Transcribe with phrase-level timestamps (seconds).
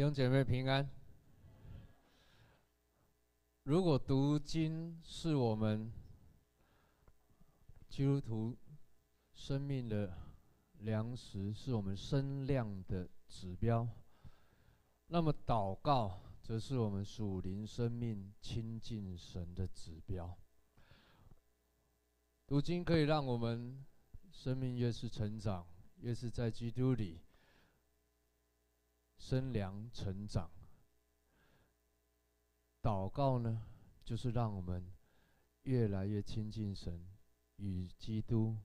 [0.00, 0.88] 弟兄姐妹平安。
[3.64, 5.92] 如果读经是我们
[7.86, 8.56] 基督徒
[9.34, 10.16] 生命的
[10.78, 13.86] 粮食，是我们生量的指标，
[15.08, 20.34] 那么祷告则是我们属灵生命亲近神的指标。
[22.46, 23.84] 读经可以让我们
[24.32, 25.66] 生命越是成长，
[25.98, 27.20] 越是在基督里。
[29.20, 30.50] 生良成长，
[32.82, 33.62] 祷告呢，
[34.02, 34.82] 就是让我们
[35.64, 37.06] 越来越亲近神，
[37.56, 38.56] 与基督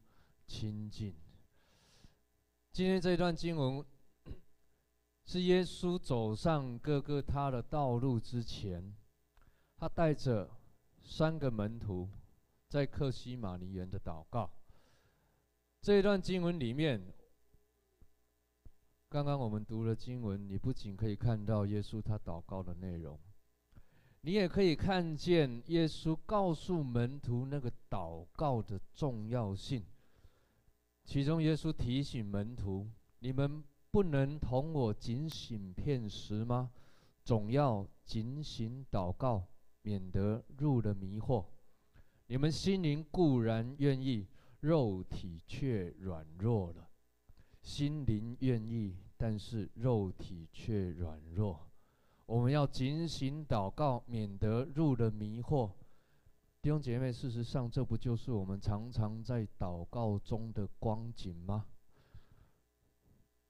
[0.48, 1.14] 亲近。
[2.72, 3.86] 今天这一段经文
[5.28, 8.96] 是耶稣走上各各他的道路之前，
[9.76, 10.50] 他带着
[11.04, 12.10] 三个门徒
[12.70, 14.50] 在客西马尼园的祷告。
[15.82, 17.14] 这一段经文里面。
[19.16, 23.18] 刚刚我们读了经文，你不仅可以看到耶稣他祷告的内容，
[24.20, 29.86] 你也可以看见耶稣告诉门徒那个祷告的重要性。
[31.06, 36.70] 其中，耶稣提醒门徒：“你们不能同我警醒片时吗？
[37.24, 39.48] 总要警醒祷告，
[39.82, 41.46] 免得入了迷惑。
[42.28, 44.28] 你们心灵固然愿意，
[44.60, 46.90] 肉体却软弱了。
[47.62, 51.68] 心灵愿意。”但是肉体却软弱，
[52.26, 55.72] 我们要警醒祷告，免得入了迷惑。
[56.62, 61.66] 弟兄姐妹，事实上，这不就是我们常常在祷告中的光景吗？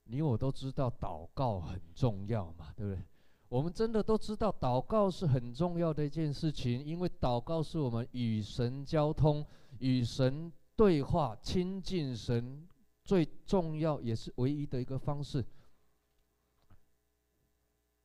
[0.03, 3.03] 你我都知道祷告很重要嘛，对不对？
[3.49, 9.45] 我们真的都知道祷告是很重要的一件事情，因为祷告是我们与神交通、
[9.79, 12.67] 与神对话、亲近神。
[13.05, 15.45] 最重要也是唯一的一个方式。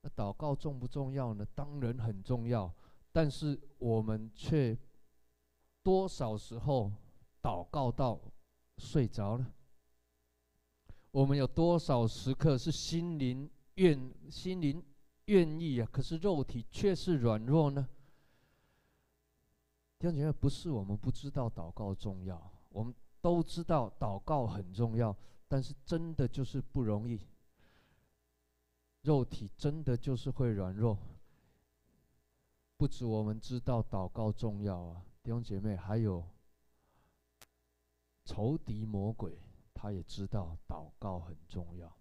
[0.02, 1.46] 那祷告重不重要呢？
[1.54, 2.72] 当然很重要，
[3.12, 4.76] 但是我们却
[5.82, 6.92] 多少时候
[7.42, 8.20] 祷告到
[8.78, 9.52] 睡着了？
[11.10, 14.82] 我们有多少时刻是心灵愿心灵
[15.26, 17.88] 愿意啊，可是肉体却是软弱呢？
[19.98, 22.94] 弟兄姐妹，不是我们不知道祷告重要，我们。
[23.22, 25.14] 都知道祷告很重要，
[25.46, 27.20] 但是真的就是不容易。
[29.02, 30.98] 肉体真的就是会软弱。
[32.76, 36.26] 不止我们知道祷告重要啊，弟兄姐妹，还有
[38.24, 39.38] 仇敌魔鬼，
[39.74, 41.94] 他也知道祷告很重要。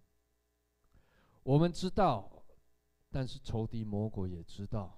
[1.42, 2.30] 我们知道，
[3.10, 4.96] 但是仇敌魔鬼也知道。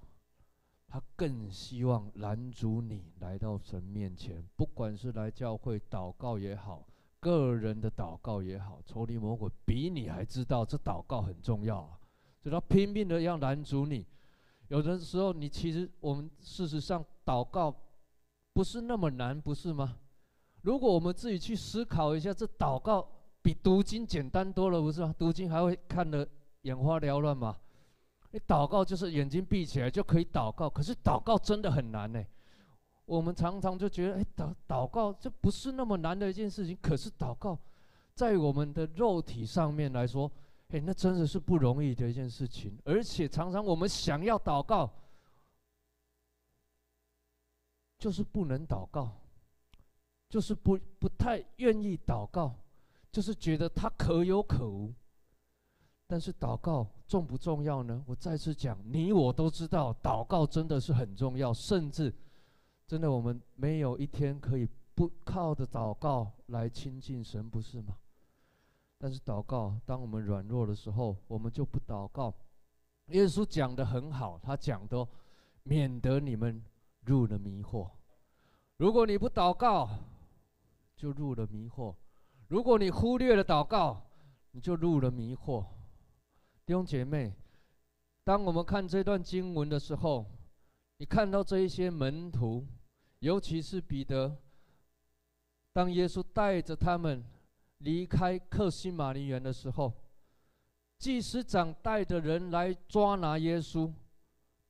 [0.86, 6.86] 他更希望拦阻你来到神面前，不管是来教会祷告也好，
[7.22, 11.96] 个人的祷告也好，仇敌魔鬼比你还知道这祷告很重要啊，
[12.42, 14.04] 所以他拼命的要拦阻你。
[14.66, 17.72] 有的时候，你其实我们事实上祷告
[18.52, 19.98] 不是那么难，不是吗？
[20.62, 23.08] 如果我们自己去思考一下，这祷告
[23.40, 25.14] 比读经简单多了，不是吗？
[25.16, 26.28] 读经还会看得
[26.62, 27.56] 眼花缭乱吗？
[28.32, 32.20] 你祷告就是眼睛闭起来就可以祷告，可是祷告真的很难呢。
[33.12, 36.74] 我们常常就觉得，哎，祷祷告这不是那么难的一件事情。
[36.80, 37.58] 可是祷告，
[38.14, 40.32] 在我们的肉体上面来说，
[40.68, 42.74] 哎，那真的是不容易的一件事情。
[42.86, 44.90] 而且常常我们想要祷告，
[47.98, 49.12] 就是不能祷告，
[50.30, 52.54] 就是不不太愿意祷告，
[53.10, 54.90] 就是觉得它可有可无。
[56.06, 58.02] 但是祷告重不重要呢？
[58.06, 62.10] 我再次讲，你我都知道，祷告真的是很重要，甚至
[62.92, 67.97] 真的我们没有一天可以不靠着祷告来亲近神，不是吗？
[68.98, 72.34] 但是祷告，当我们软弱的时候，我们就不祷告。
[73.06, 75.08] 耶稣讲得很好，他讲的，
[75.62, 76.62] 免得你们
[77.06, 77.88] 入了迷惑。
[78.76, 79.88] 如果你不祷告，
[80.94, 81.94] 就入了迷惑；
[82.49, 84.02] 如果你忽略了祷告，
[84.50, 85.64] 你就入了迷惑。
[86.66, 87.32] 弟兄姐妹，
[88.22, 90.26] 当我们看这段经文的时候，
[90.99, 92.66] 你看到这一些门徒，
[93.22, 94.36] 尤其是彼得，
[95.72, 97.24] 当耶稣带着他们
[97.78, 99.92] 离开克西马尼园的时候，
[100.98, 103.88] 祭司长带着人来抓拿耶稣，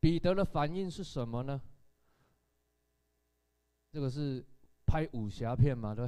[0.00, 1.58] 彼得的反应是什么呢？
[3.90, 4.44] 这个是
[4.86, 6.06] 拍武侠片嘛，对，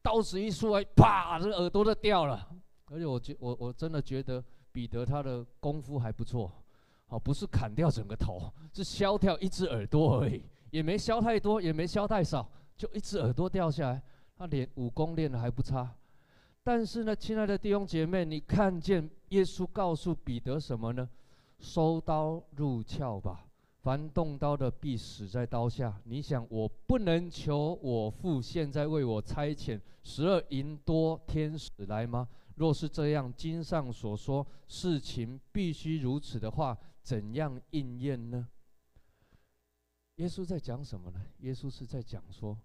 [0.00, 2.48] 刀子一出来，啪，这耳朵都掉了。
[2.86, 4.42] 而且我觉我我真的觉得。
[4.72, 6.50] 彼得他的功夫还不错，
[7.06, 10.44] 好，不是砍掉整个头，是削掉一只耳朵而已，
[10.74, 14.02] 也没削太多，也没削太少，就一只耳朵掉下来。
[14.36, 15.94] 他练武功练得还不差，
[16.64, 21.08] 但是呢，亲爱的弟兄姐妹，你看见耶稣告诉彼得什么呢？
[21.60, 23.46] 收刀入鞘吧。
[23.82, 25.96] 凡动刀的，必死在刀下。
[26.02, 32.26] 你想，我不能求我父现在为我差遣十二银多天使来吗？
[32.56, 38.48] 若是这样，经上所说事情必须如此的话，怎样应验呢？
[40.16, 41.20] 耶稣在讲什么呢？
[41.40, 42.56] 耶稣是在讲说：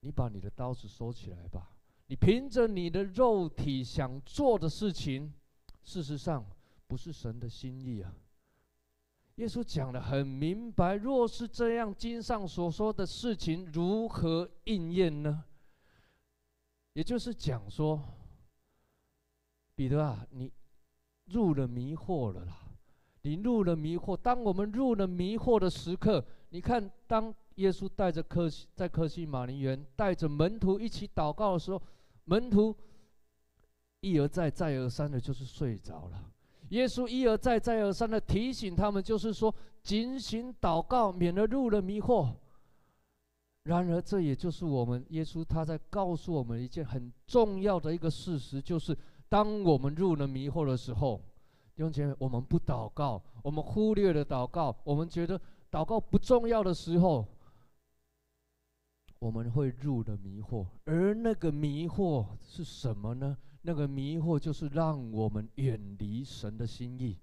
[0.00, 1.70] 你把你的刀子收起来吧。
[2.06, 5.32] 你凭着你的肉体想做的事情，
[5.82, 6.44] 事实上
[6.86, 8.14] 不是神的心意啊。
[9.36, 15.44] 耶稣讲得很明白，若是这样，经上所说的事情如何应验呢？
[16.92, 18.00] 也就是讲说，
[19.74, 20.52] 彼得啊，你
[21.26, 22.63] 入了迷惑了啦！
[23.24, 24.16] 你入了迷惑。
[24.16, 31.82] 当我们入了迷惑的时刻，你看，当耶稣带着客西在客西马尼园带着门徒一起祷告的时候，
[32.24, 32.74] 门徒
[34.00, 36.30] 一而再、再而三的，就是睡着了。
[36.70, 42.34] 耶稣一而再、再而三的提醒他们，就是说，警醒祷告，免得入了迷惑。
[43.64, 48.94] 然而，这也就是我们耶稣他在告诉我们一件很重要的一个事实，就是
[49.28, 51.22] 当我们入了迷惑的时候，
[51.76, 55.40] 弟兄姐妹，我们不祷告，我们忽略了祷告，我们觉得
[55.72, 57.26] 祷告不重要的时候，
[59.18, 60.64] 我们会入了迷惑。
[60.84, 63.36] 而那个迷惑是什么呢？
[63.62, 67.18] 那个迷惑就是让我们远离神的心意，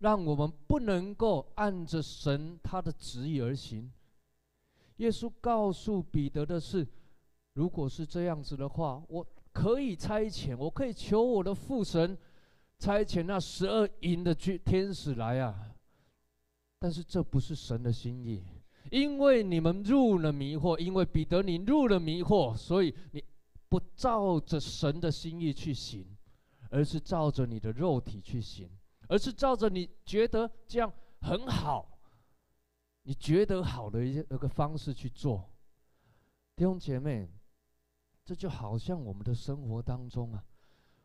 [0.00, 3.90] 让我们不能够按着神他的旨意而行。
[4.96, 6.86] 耶稣告诉彼得的是：
[7.54, 12.18] 如果是这样子的话，我可以差遣，我可以求我的父神
[12.84, 15.74] 差遣那十二营的军天使来啊。
[16.78, 18.44] 但是这不是神的心意，
[18.90, 23.24] 因为你们入了迷惑，因为彼得你入了迷惑，所以你。
[23.66, 26.06] 不照着神的心意去行，
[26.70, 28.70] 而是照着你的肉体去行，
[29.08, 30.92] 而是照着你觉得这样
[31.22, 31.98] 很好，
[33.02, 35.50] 你觉得好的一些那个方式去做。
[36.54, 37.28] 弟兄姐妹，
[38.24, 40.44] 这就好像我们的生活当中啊，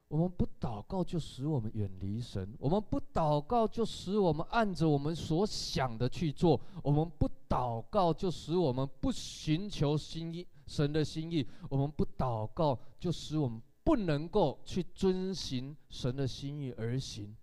[0.09, 10.45] 我们不祷告就使我们远离神，我们不祷告就使我们按着我们所想的去做，我们不祷告就使我们不寻求心意。
[10.65, 17.35] 神的心意，我们不祷告，就使我们不能够去遵循神的心意而行。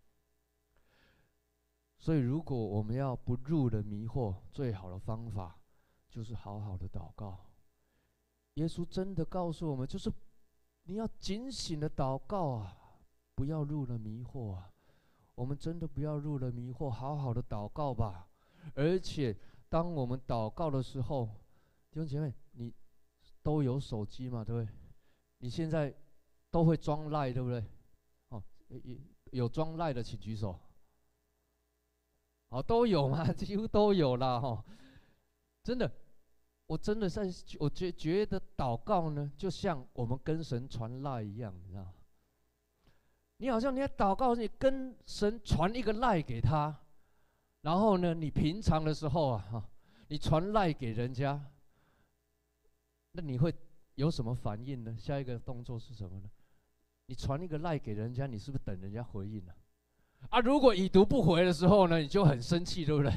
[1.98, 5.58] 所以，如果我们要不入的迷惑，最好的方法
[6.08, 7.46] 就是好好的祷告。
[8.54, 10.08] 耶稣真的告诉我们，就是
[10.86, 12.76] 你要警醒的祷告啊，
[13.34, 14.72] 不要入了迷惑啊。
[15.34, 18.28] 我们真的不要入了迷惑，好好的祷告吧。
[18.74, 19.36] 而且，
[19.68, 21.26] 当我们祷告的时候，
[21.90, 22.72] 弟兄姐妹，你。
[23.42, 24.74] 都有手机嘛，对不对？
[25.38, 25.94] 你现在
[26.50, 27.64] 都会装赖，对不对？
[28.30, 28.96] 哦，有
[29.30, 30.58] 有装赖的请举手。
[32.48, 34.40] 哦，都有嘛， 几乎都有啦。
[34.40, 34.64] 哈、哦。
[35.62, 35.88] 真的，
[36.66, 37.22] 我真的在，
[37.58, 41.92] 我觉觉得祷告呢，就像我们跟神传赖一样，你知道？
[43.38, 46.74] 你好像你在祷告，你跟神传一个赖给他，
[47.62, 49.68] 然后呢，你平常的时候啊，哈，
[50.08, 51.40] 你传赖给人家。
[53.12, 53.54] 那你会
[53.94, 54.96] 有什么反应呢？
[54.98, 56.28] 下一个动作是什么呢？
[57.06, 59.52] 你传一个赖给人家，你是不是等人家回应呢？
[60.30, 63.12] 啊，如果已读不回的时候呢，你就很生气，对不对？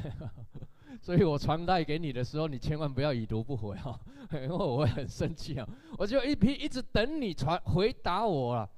[1.00, 3.98] 所以我传代给你的时候，你千万不要已读不回哈，
[4.32, 5.68] 因为我会很生气啊。
[5.98, 8.68] 我就一批一直等你传回答我啊。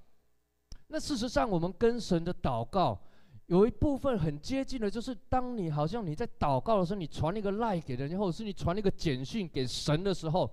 [0.88, 3.00] 那事实上，我们跟神的祷告
[3.46, 10.50] 有一部分很接近的，就是当你好像你在祷告的时候，你传一个赖给人家，或者是你传一个简讯给神的时候。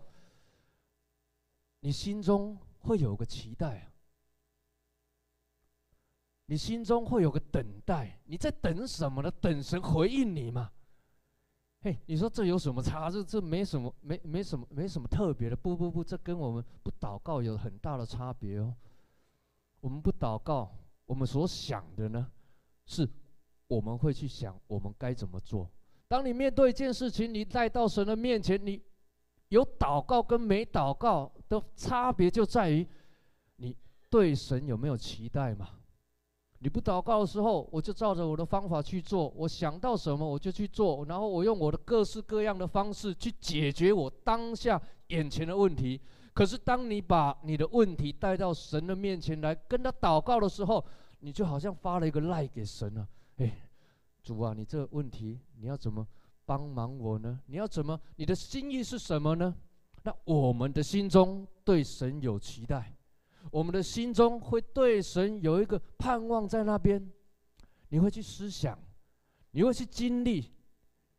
[1.82, 3.88] 你心中会有个期待啊，
[6.46, 9.32] 你心中会有个等待，你在等什么呢？
[9.40, 10.72] 等神回应你吗？
[11.82, 13.10] 嘿，你说这有什么差？
[13.10, 15.56] 这这没什么，没没什么，没什么特别的。
[15.56, 18.74] 不不不，这跟我们不祷告有很大的差别哦。
[19.80, 20.70] 我们不祷告，
[21.06, 22.30] 我们所想的呢，
[22.86, 23.10] 是
[23.68, 25.70] 我们会去想我们该怎么做。
[26.08, 28.82] 当你面对一件事情，你带到神的面前，你。
[29.50, 32.88] 有祷告跟没祷告的差别就在于，
[33.56, 33.76] 你
[34.08, 35.79] 对神有没有期待嘛？
[36.60, 46.00] 你不祷告的时候，我就照着我的方法去做，我想到什么我就去做，然后我用我的各式各样的方式去解决我当下眼前的问题。
[46.34, 50.86] 可是当你把你的问题带到神的面前来跟他祷告的时候，
[51.20, 53.08] 你就好像发了一个赖给神了。
[53.38, 53.52] 哎，
[54.22, 56.06] 主啊，你这个问题你要怎么？
[56.46, 57.40] 帮忙我呢？
[57.46, 58.00] 你要怎么？
[58.16, 59.56] 你的心意是什么呢？
[60.02, 62.96] 那我们的心中对神有期待，
[63.52, 67.12] 我们的心中会对神有一个盼望在那边。
[67.90, 68.78] 你会去思想，
[69.52, 70.52] 你会去经历，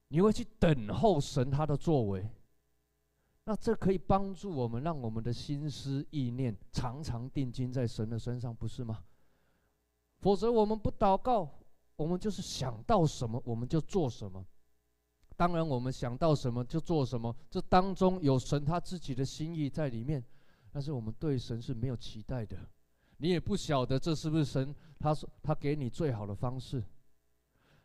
[0.08, 2.28] 你会去等候神他的作为。
[3.44, 9.02] 那这可以帮助我们，让我们的心思意念常常定睛在神的身上，不是吗？
[10.20, 11.58] 否则我们不祷告，
[11.96, 14.46] 我们就是想到什么我们就做什么。
[15.36, 20.22] 当然，我们想到什么就做什么，这当中有神他自己的心意在里面，
[20.70, 22.58] 但是我们对神是没有期待的。
[23.16, 26.82] 你也不晓得这是不是神他说他给你最好的方式。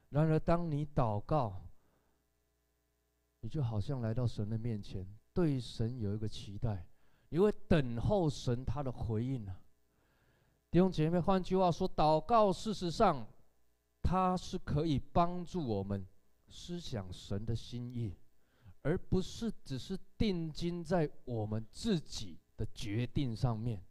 [0.09, 1.61] 然而，当你祷告，
[3.41, 6.87] 你就好像来到神的面前，对神有一个期待，
[7.29, 9.59] 你会等候神他的回应啊。
[10.71, 13.27] 弟兄姐妹，换句话说，祷告事实上，
[14.01, 16.05] 它是可以帮助我们
[16.47, 18.15] 思想神的心意，
[18.83, 23.83] 而不是只是定睛在我们自己的决定上面。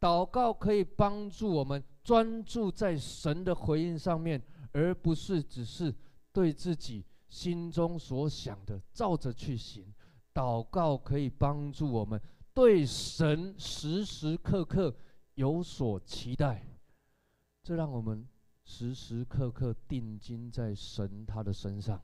[0.00, 5.94] 祷告可以帮助我们专注在神的回应上面，而不是只是
[6.30, 9.94] 对自己心中所想的照着去行。
[10.34, 12.20] 祷告可以帮助我们
[12.52, 14.94] 对神时时刻刻
[15.34, 16.66] 有所期待，
[17.62, 18.28] 这让我们
[18.64, 22.02] 时时刻刻定睛在神他的身上。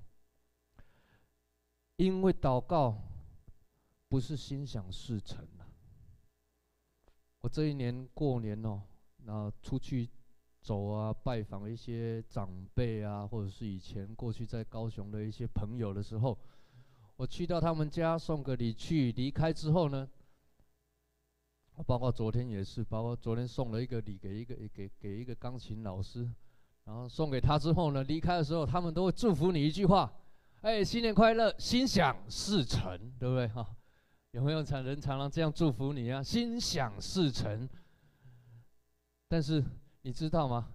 [1.97, 2.97] 因为祷告
[4.09, 5.47] 不是心想事成。
[7.43, 8.83] 我这一年过年哦，
[9.25, 10.09] 那出去
[10.61, 16.37] 走啊，拜访一些长辈啊，或者是以前过去在高雄的一些朋友的时候，
[17.17, 20.07] 我去到他们家送个礼去，离开之后呢，
[21.87, 26.31] 包括昨天也是，包括昨天送了一个礼给一个给给一个钢琴老师，
[26.85, 30.13] 然后送给他之后呢，离开的时候他们都会祝福你一句话，
[30.61, 33.67] 哎，新年快乐，心想事成，对不对哈？
[34.33, 36.23] 有没有常人常常这样祝福你啊？
[36.23, 37.69] 心想事成。
[39.29, 39.65] 但是
[40.03, 40.69] 你知道吗？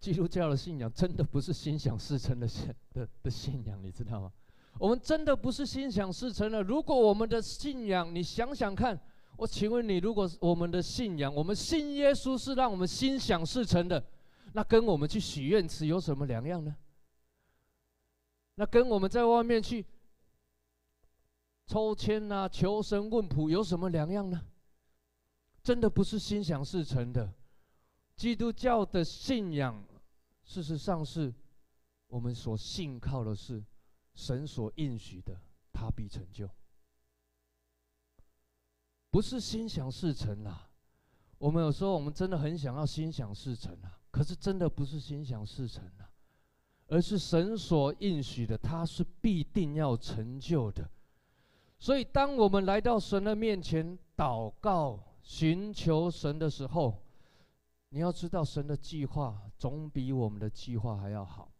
[0.00, 4.32] 基督教的信仰真的不是心想事成的信的的信仰，你知道吗？
[4.78, 6.62] 我们真的不是心想事成的。
[6.62, 8.98] 如果我们的信仰，你想想看，
[9.36, 14.04] 我请问你，如果我们的信仰，我们信耶稣是让我们心想事成的，
[14.52, 16.74] 那跟我们去许愿池有什么两样呢？
[18.56, 19.86] 那跟我们在外面去。
[21.72, 24.44] 抽签呐，求神问卜有什么两样呢？
[25.62, 27.32] 真的不是心想事成的。
[28.14, 29.82] 基督教的信仰，
[30.44, 31.32] 事实上是
[32.08, 33.64] 我们所信靠的是
[34.14, 35.40] 神所应许的，
[35.72, 36.46] 他必成就。
[39.08, 40.68] 不是心想事成啊！
[41.38, 46.12] 我们有时候我们真的很想要心想事成啊，可是真的不是心想事成啊，
[46.88, 50.86] 而是神所应许的，他是必定要成就的。
[51.82, 57.02] 所以，当我们来到神的面前祷告、寻求神的时候，
[57.88, 61.50] 你要知道，神的计划总比我们的计划还要好。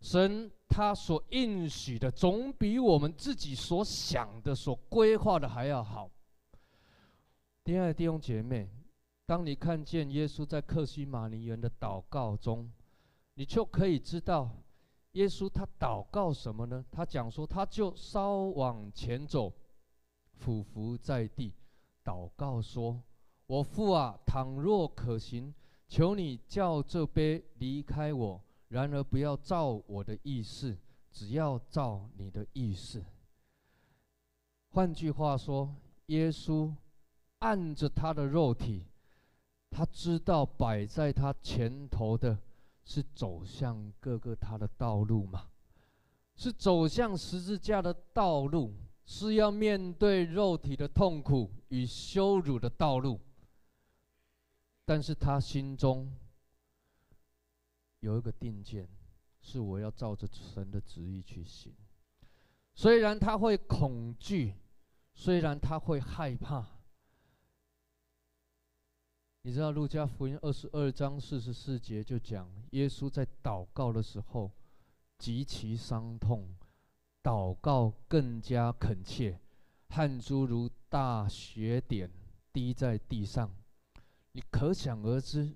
[0.00, 6.08] 神他所应许的，总比我们自己所想的、所规划的还要好。
[7.64, 8.70] 亲爱的弟兄姐妹，
[9.26, 12.70] 当你看见耶稣在客西马尼园的祷告中，
[13.34, 14.48] 你就可以知道。
[15.12, 16.84] 耶稣他祷告什么呢？
[16.90, 19.52] 他讲说，他就稍往前走，
[20.34, 21.52] 俯伏在地，
[22.04, 23.02] 祷告说
[23.48, 25.52] ：“我父啊，倘若可行，
[25.88, 30.76] 求你叫这杯离开我；然而不要照我的意思，
[31.10, 33.02] 只要照你的意思。”
[34.70, 35.74] 换句话说，
[36.06, 36.72] 耶稣
[37.38, 38.84] 按着他的肉体，
[39.70, 42.38] 他知道摆在他前头的。
[42.88, 45.50] 是走向各个他的道路吗？
[46.34, 53.20] 是走向十字架的道路，是要面对肉体的痛苦与羞辱的道路。
[54.86, 56.10] 但是他心中
[58.00, 58.88] 有一个定见，
[59.42, 61.74] 是我要照着神的旨意去行。
[62.74, 64.54] 虽然他会恐惧，
[65.12, 66.77] 虽然他会害怕。
[69.42, 74.50] 你知道《路加福音》二十二章四十四节就讲，耶稣在祷告的时候
[75.16, 76.54] 极其伤痛，
[77.22, 79.38] 祷告更加恳切，
[79.88, 82.10] 汗珠如大雪点
[82.52, 83.50] 滴在地上。
[84.32, 85.54] 你可想而知，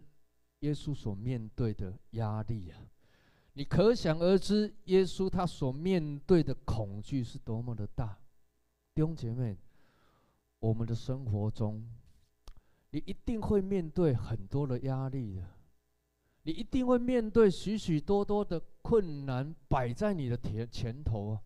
[0.60, 2.78] 耶稣所面对的压力啊！
[3.54, 8.18] 你可想而知，耶稣他所面对的恐惧是多么的大。
[8.94, 9.58] 弟兄姐妹，
[10.60, 11.86] 我们的生活中，
[12.92, 15.42] 你一定会面对很多的压力的，
[16.44, 21.42] 你一定会面对许许多多的困难摆在你的前前头啊。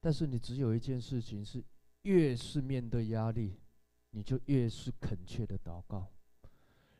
[0.00, 1.64] 但是你只有一件事情是，
[2.02, 3.58] 越是面对压力，
[4.10, 6.06] 你就越是恳切的祷告。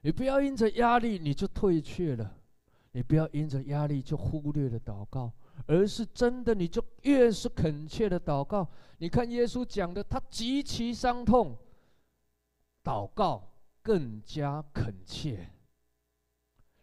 [0.01, 2.41] 你不要因着压力你就退却了，
[2.93, 5.31] 你不要因着压力就忽略了祷告，
[5.67, 8.67] 而是真的，你就越是恳切的祷告。
[8.99, 11.57] 你看耶稣讲的，他极其伤痛，
[12.89, 13.43] 祷告
[13.83, 15.51] 更加恳切。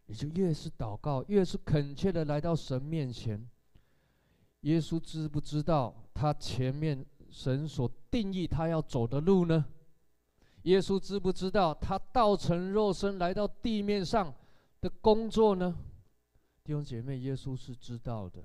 [0.05, 3.43] 你就越是祷告，越是恳切的来到神面前。
[4.62, 9.65] 耶稣知不知道他前面神所定义他要走的路呢？
[10.62, 14.31] 耶稣知不知道他道成肉身来到地面上
[14.81, 15.75] 的工作呢？
[16.63, 18.43] 弟兄姐妹，耶稣是知道的。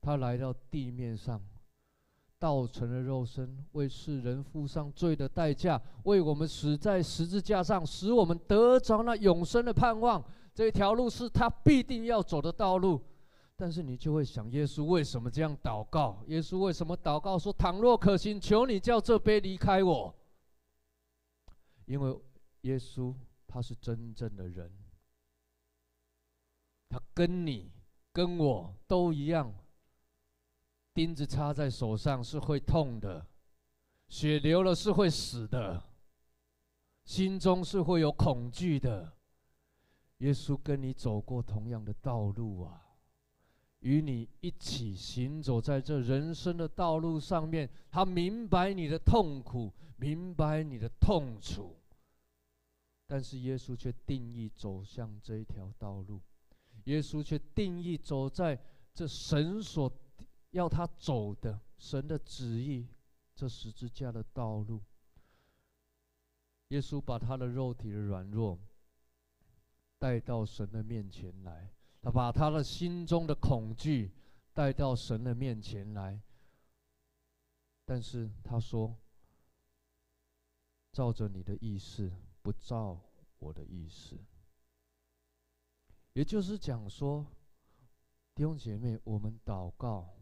[0.00, 1.42] 他来到地面上，
[2.38, 10.24] 道成了肉身，为世人付上罪的代价，为我们死在十字架上，使我们得着那永生的盼望。
[10.54, 13.00] 这条路是他必定要走的道路。
[13.56, 16.22] 但是你就会想，耶稣为什么这样祷告？
[16.28, 20.14] 耶稣为什么祷告说：“倘若可行，求你叫这杯离开我。”
[21.86, 22.16] 因为
[22.60, 23.12] 耶稣
[23.48, 24.72] 他是真正的人。
[26.88, 27.72] 他跟你、
[28.12, 29.52] 跟我都一样，
[30.98, 33.24] 钉子插在手上是会痛的，
[34.08, 35.80] 血流了是会死的，
[37.04, 39.16] 心中是会有恐惧的。
[40.16, 42.96] 耶稣跟你走过同样的道路啊，
[43.78, 51.76] 与你一起行走在这人生的道路上面，他明白你的痛苦，明白你的痛楚，
[53.06, 56.20] 但是耶稣却定义走向这一条道路。
[56.86, 58.60] 耶稣却定义走在
[58.92, 59.88] 这神所
[60.50, 62.86] 要他走的神的旨意，
[63.34, 64.82] 这十字架的道路。
[66.68, 68.58] 耶稣把他的肉体的软弱
[69.98, 74.12] 带到神的面前来，他把他的心中的恐惧
[74.52, 76.20] 带到神的面前来。
[77.86, 78.94] 但是他说
[80.92, 83.00] ：“照着你的意思，不照
[83.38, 84.18] 我的意思。”
[86.12, 87.26] 也就是讲说，
[88.34, 90.17] 弟兄姐妹，我们祷告，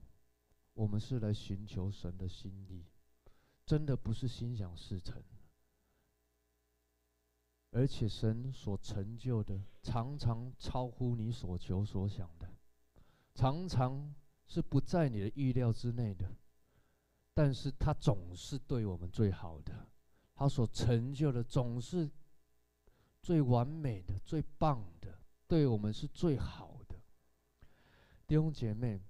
[0.76, 2.84] 我们是来寻求神的心意，
[3.64, 5.22] 真的不是心想事成。
[7.70, 12.54] 而且神所成就的，常常超乎你所求所想的，
[13.34, 14.14] 常常
[14.46, 16.30] 是不在你的预料之内的。
[17.32, 19.88] 但是他总是对我们最好的，
[20.34, 22.10] 他所成就的总是
[23.22, 25.18] 最完美的、最棒的。
[25.48, 27.00] 对我们是最好的，
[28.26, 29.00] 弟兄姐妹。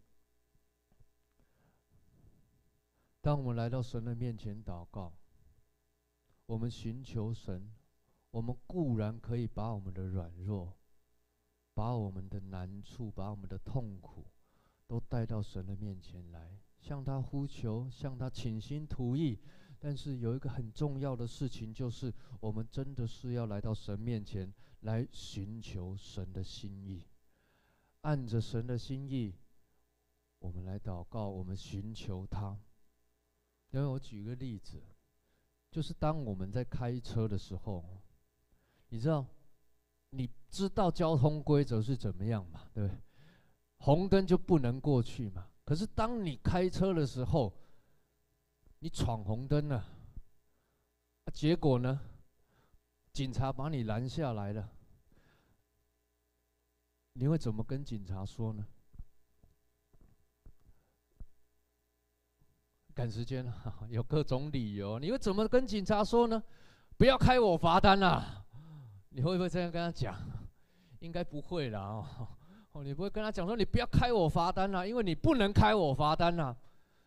[3.27, 5.13] 当我们来到神的面前祷告，
[6.47, 7.75] 我们寻求神，
[8.31, 10.77] 我们固然可以把我们的软弱、
[11.75, 14.27] 把我们的难处、把我们的痛苦，
[14.87, 19.41] 都带到神的面前来，向他呼求，向他倾心吐意。
[19.81, 24.55] 但是有一个很重要的事情，就是我们真的是要来到神面前。
[24.83, 27.03] 来寻求神的心意，
[28.03, 29.35] 按着神的心意，
[30.39, 32.57] 我们来祷告，我们寻求他。
[33.71, 34.83] 因为我举个例子，
[35.71, 37.85] 就是当我们在开车的时候，
[38.89, 39.27] 你知道，
[40.11, 42.63] 你知道交通规则是怎么样嘛？
[42.73, 42.91] 对？
[43.79, 45.49] 红灯就不能过去嘛。
[45.65, 47.53] 可是当你开车的时候，
[48.79, 49.85] 你闯红灯了，
[51.33, 52.01] 结果呢？
[53.13, 54.71] 警察把你拦下来了。
[57.15, 58.67] 你会怎么跟警察说呢？
[62.97, 63.53] 赶时间了，
[63.91, 64.99] 有各种理由。
[64.99, 66.43] 你会怎么跟警察说呢？
[66.97, 68.43] 不要开我罚单啦！
[69.11, 70.19] 你会不会这样跟他讲？
[71.01, 71.81] 应该不会啦
[72.73, 72.83] 哦。
[72.83, 76.57] 你不会跟他讲说，你不要开我罚单啦，因为你不能开我罚单啦，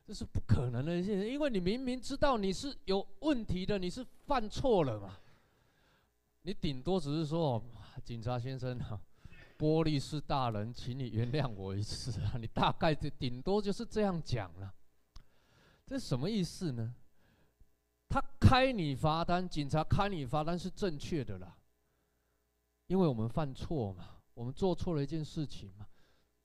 [0.06, 5.18] 这是不可能的一件事，因为你明明知道你是有问题的，你是犯错了嘛。
[6.44, 7.60] 你顶多只是说，
[8.06, 9.02] 警察先生啊。
[9.58, 12.38] 玻璃是大人，请你原谅我一次啊！
[12.40, 14.74] 你大概就顶多就是这样讲了，
[15.90, 16.94] 这什么意思呢？
[18.08, 21.58] 他开你罚单，警察开你罚单是正确的啦，
[22.86, 25.88] 因为我们犯错嘛，我们做错了一件事情嘛，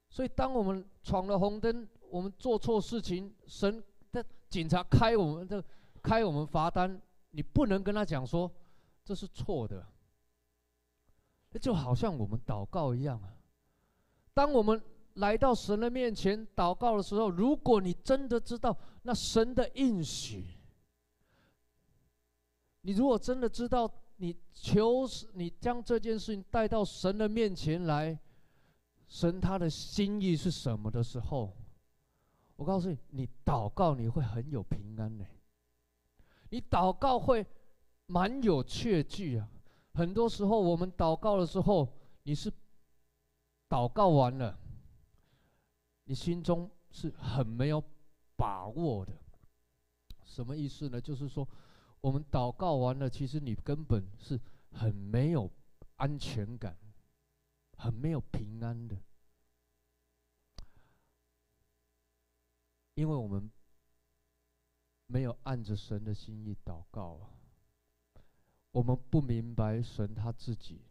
[0.09, 5.63] 所以当我们闯了红灯，我们做错事情，神的警察开我们的
[6.03, 6.99] 开我们罚单，
[7.33, 8.51] 你不能跟他讲说
[9.05, 9.87] 这是错的。
[11.61, 13.37] 就好像我们祷告一样啊，
[14.33, 14.83] 当我们
[15.15, 20.47] 来到神的面前祷告的时候，如果你真的知道那神的应许，
[22.81, 28.19] 你如果真的知道你求你将这件事情带到神的面前来，
[29.07, 31.55] 神他的心意是什么的时候，
[32.57, 35.27] 我告诉你，你祷告你会很有平安的，
[36.49, 37.47] 你祷告会
[38.07, 39.47] 蛮有确据啊。
[39.93, 42.51] 很多时候，我们祷告的时候，你是
[43.69, 44.59] 祷告完了，
[46.05, 47.85] 你心中是很没有
[48.37, 49.13] 把握的。
[50.25, 51.01] 什么意思呢？
[51.01, 51.49] 就是说，
[52.01, 54.41] 我们祷告完了，其实你根本是
[54.73, 55.51] 很没有
[55.97, 56.77] 安全感，
[57.77, 58.97] 很没有平安的，
[62.95, 63.51] 因为我们
[65.07, 67.31] 没有按着神的心意祷告啊，
[68.73, 70.83] 我们不明白神他自己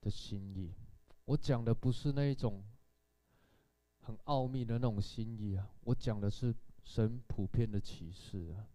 [0.00, 0.74] 的心意。
[1.26, 2.64] 我讲的不是那一种
[4.04, 8.68] 很奥秘的那种心意啊，我讲的是神普遍的启示啊。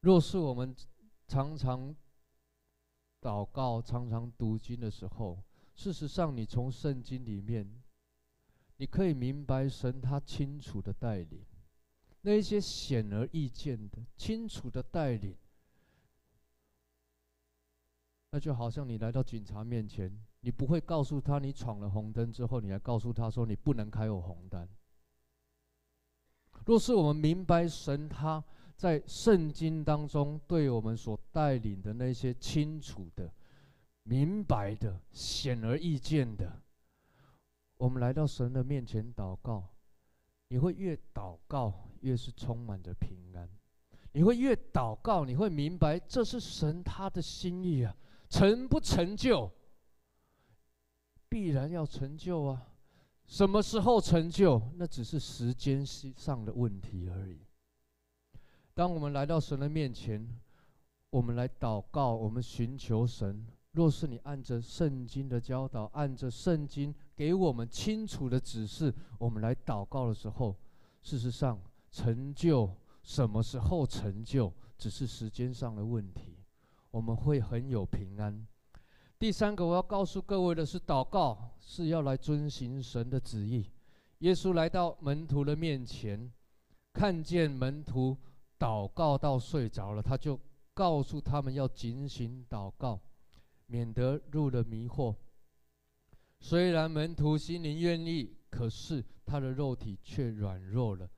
[0.00, 0.74] 若是我们
[1.26, 1.94] 常常
[3.20, 5.42] 祷告、常常读经的时候，
[5.74, 7.82] 事实上，你从圣经里面，
[8.76, 11.44] 你可以明白神他清楚的带领，
[12.20, 15.36] 那一些显而易见的、清楚的带领，
[18.30, 20.24] 那就好像你来到警察面前。
[20.40, 24.68] 你不会告诉他，你闯了红灯之后，你还告诉他说你不能开有红灯。
[26.64, 28.42] 若是我们明白神他
[28.76, 33.32] 在圣经当中对我们所带领的那些清楚的、
[34.02, 36.60] 明白的、显而易见的，
[37.76, 39.68] 我们来到神的面前祷告，
[40.48, 43.48] 你会越祷告越是充满着平安。
[44.12, 47.94] 你会越祷告，你会明白这是神他的心意啊，
[48.30, 49.50] 成不成就？
[51.36, 52.66] 必然要成就啊！
[53.26, 54.70] 什么时候成就？
[54.76, 57.40] 那只是时间上的问题而已。
[58.72, 60.26] 当我们来到神的面前，
[61.10, 63.46] 我们来祷告，我们寻求神。
[63.72, 70.56] 若是你按着圣经的教导，按着圣经给我们清楚的指示，我们来祷告的时候，
[71.02, 76.38] 事实上成就什么时候成就，只是时间上的问题。
[76.92, 78.46] 我们会很有平安。
[79.18, 83.64] 第三个，我要告诉各位的是，祷告是要来遵行神的旨意。
[84.18, 86.30] 耶稣来到门徒的面前，
[86.92, 88.14] 看见门徒
[88.58, 90.38] 祷告到睡着了，他就
[90.74, 93.00] 告诉他们要警醒祷告，
[93.64, 95.14] 免得入了迷惑。
[96.38, 101.08] 虽然门徒心灵愿意，可是他的肉体却软弱了。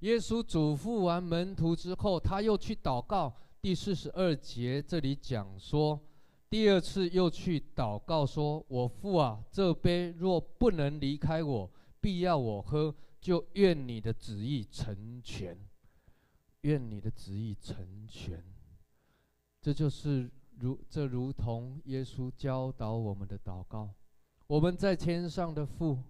[0.00, 3.34] 耶稣嘱咐完门徒之后，他又去祷告。
[3.60, 6.00] 第四十二节这里讲说。
[6.52, 15.56] 第二次又去祷告，说：“我父啊，这杯若不能离开我，必要我喝，就愿你的旨意成全。
[16.60, 18.44] 愿你的旨意成全。”
[19.62, 23.88] 这就是如这如同耶稣教导我们的祷告。
[24.46, 26.02] 我们在天上的父，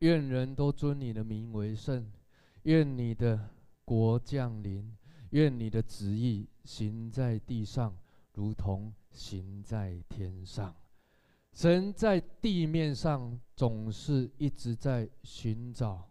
[0.00, 2.10] 愿人都尊你的名为圣。
[2.64, 3.48] 愿你的
[3.84, 4.92] 国降临。
[5.30, 7.96] 愿你的旨意行在地上，
[8.38, 8.94] 如同。
[9.10, 10.72] 行在天上，
[11.52, 16.08] 神在地面上总是一直在寻找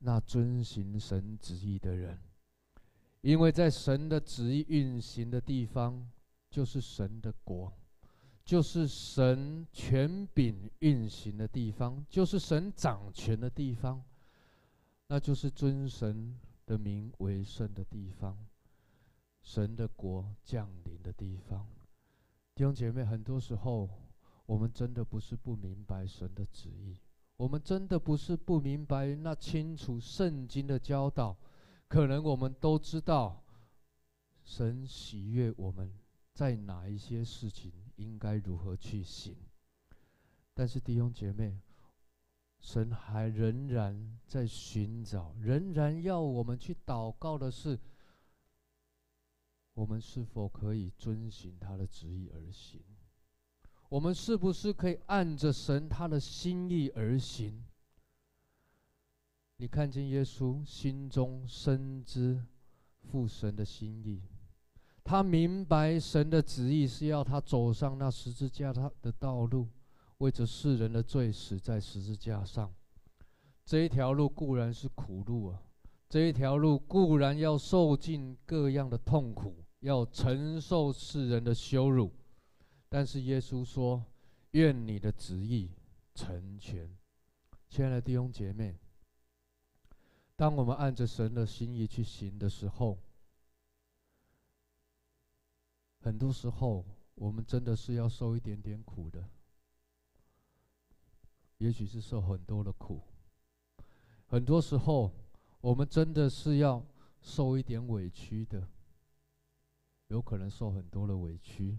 [0.00, 2.18] 那遵行神旨意的人，
[3.22, 6.06] 因为在神的旨意运行的地方，
[6.50, 7.72] 就是神的国，
[8.44, 14.04] 就是神权柄运行的地方，就是神掌权的地方，
[15.06, 18.36] 那就是尊神的名为圣的地方，
[19.44, 21.68] 神的国降临的地方。
[22.54, 23.88] 弟兄姐妹，很多时候
[24.46, 26.98] 我们真的不是不明白神的旨意，
[27.36, 31.36] 我们真的不是不明白那清楚圣经的教导。
[31.88, 33.44] 可能我们都知道，
[34.42, 35.92] 神喜悦我们
[36.32, 39.36] 在哪一些事情应该如何去行，
[40.54, 41.60] 但是弟兄姐妹，
[42.58, 47.78] 神还仍然在寻找，仍然要我们去祷告的是。
[49.74, 52.80] 我们是否可以遵循他的旨意而行？
[53.88, 57.64] 我们是不是可以按着神他的心意而行？
[59.56, 62.44] 你看见耶稣心中深知
[63.02, 64.22] 父神的心意，
[65.02, 69.68] 他明白神的旨意是要他走上那十字架他的道路，
[70.18, 72.72] 为着世人的罪死在十字架上。
[73.64, 75.62] 这一条路固然是苦路啊，
[76.08, 79.63] 这一条路固然要受尽各样的痛苦。
[79.84, 82.10] 要承受世人的羞辱，
[82.88, 84.02] 但是耶稣说
[84.52, 85.70] ：“愿你的旨意
[86.14, 86.88] 成全。”
[87.68, 88.78] 亲爱的弟兄姐妹，
[90.36, 92.98] 当我们按着神的心意去行的时候，
[96.00, 96.82] 很多时候
[97.14, 99.28] 我们真的是要受一点点苦的，
[101.58, 103.02] 也许是受很多的苦。
[104.28, 105.12] 很多时候
[105.60, 106.82] 我们真的是要
[107.20, 108.66] 受一点委屈的。
[110.08, 111.78] 有可能受很多的委屈，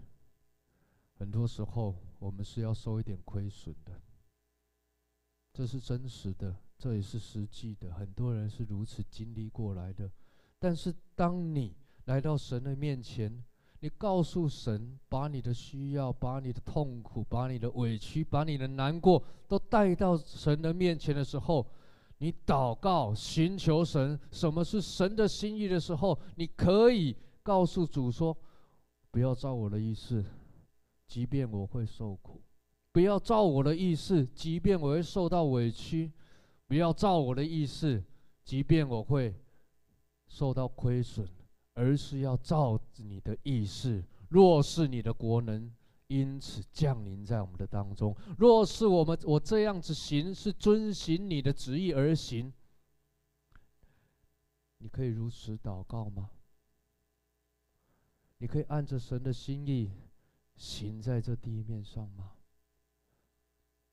[1.18, 4.00] 很多时候我们是要受一点亏损的。
[5.52, 10.10] 这是真实的，这也是实际的，很多人是如此经历过来的。
[10.58, 13.42] 但是当你来到神的面前，
[13.80, 21.66] 你告诉神，把你的需要、把你的痛苦、把你的委屈、把你的难过都带到神的面前的时候，
[22.18, 28.36] 你祷告、寻求神，什么是神的心意的时候，你可以告诉主说
[29.12, 30.24] ：“不要照我的意思，
[31.06, 32.40] 即便我会受苦；
[32.90, 36.10] 不要照我的意思，即便我会受到委屈；
[36.66, 38.02] 不要照我的意思，
[38.42, 39.32] 即便我会
[40.26, 41.28] 受到亏损。”
[41.78, 45.70] 而是要照你的意思，若是你的国能
[46.06, 52.50] 因此降临在我们的当中，若是我们我这样子行是遵行你的旨意而行，
[54.78, 56.30] 你可以如此祷告吗？
[58.38, 59.92] 你可以按着神的心意
[60.56, 62.32] 行在这地面上吗？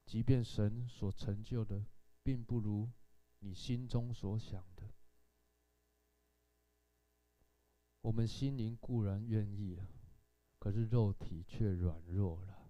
[0.05, 1.85] 即便神所成就的
[2.21, 2.89] 并不如
[3.39, 4.83] 你心中所想的。
[8.01, 9.87] 我们心灵固然愿意了，
[10.59, 12.69] 可是肉体却软弱了。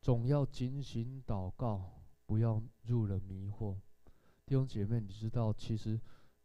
[0.00, 3.78] 总要警醒祷告，不要入了迷惑。
[4.46, 6.00] 弟兄姐妹，你知道，其实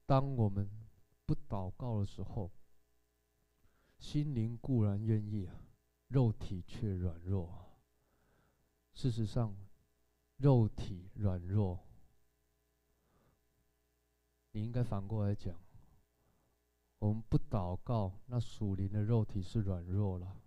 [0.05, 0.69] 当我们
[1.25, 2.51] 不祷告的时候，
[3.97, 5.55] 心灵固然愿意啊，
[6.07, 7.65] 肉体却软弱。
[8.93, 9.55] 事实上，
[10.37, 11.79] 肉体软弱，
[14.51, 15.59] 你应该反过来讲。
[16.99, 20.37] 我们不祷告，那属灵的肉体是软弱了；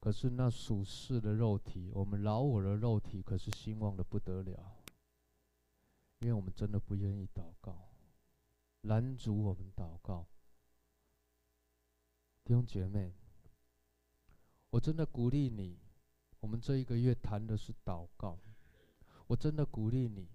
[0.00, 4.76] 可是那属世的肉体，我们老我的肉体可是兴旺的不得了。
[6.18, 7.90] 因为我们真的不愿意祷告，
[8.82, 10.26] 拦阻我们祷告。
[12.44, 13.12] 弟兄姐妹，
[14.70, 15.78] 我真的鼓励你，
[16.40, 18.38] 我们这一个月谈的是祷告。
[19.28, 20.28] 我真的鼓励你，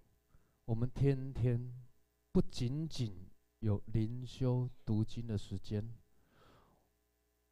[0.65, 1.74] 我们天天
[2.32, 3.28] 不仅仅。
[3.62, 5.96] 有灵修读经的时间，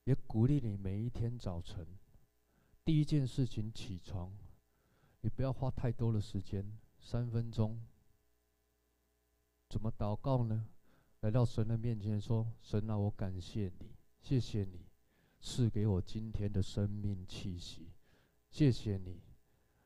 [0.03, 1.97] 也鼓励你每一天早晨
[2.83, 4.31] 第一件事情起床，
[5.21, 7.81] 你不要花太多的时间，三分钟。
[9.67, 10.67] 怎么祷告呢？
[11.21, 13.94] 来到神的面前说：“神啊，我感谢你，
[14.25, 14.87] 谢谢你
[15.39, 17.91] 赐给我今天的生命气息，
[18.49, 19.21] 谢谢你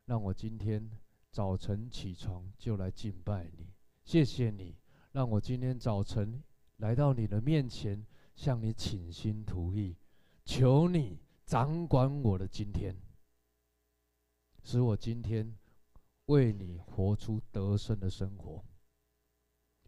[0.06, 0.90] 让我今天
[1.30, 3.68] 早晨起床就来敬拜你，
[4.06, 4.78] 谢谢你。”
[5.12, 6.42] 让我今天早晨
[6.78, 9.98] 来到你的面前，向你倾心吐意，
[10.46, 12.96] 求你掌管我的今天，
[14.64, 15.54] 使我今天
[16.28, 18.64] 为你活出得胜的生活。